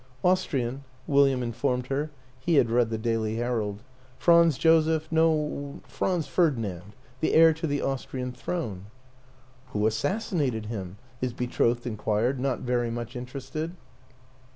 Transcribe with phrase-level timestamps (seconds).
[0.23, 2.09] "Austrian," William informed her.
[2.39, 3.83] (He had read the Daily Herald.)"
[4.17, 8.87] Franz Joseph no, Franz Ferdinand the heir to the Austrian throne."
[9.73, 13.75] "Who assassinated him?" his betrothed in quired, not very much interested.